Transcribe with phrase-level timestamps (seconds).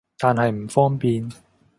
[0.17, 1.29] 但係唔方便